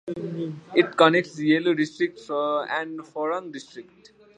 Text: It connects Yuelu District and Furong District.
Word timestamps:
It 0.73 0.97
connects 0.97 1.37
Yuelu 1.39 1.77
District 1.77 2.19
and 2.27 3.05
Furong 3.05 3.51
District. 3.51 4.11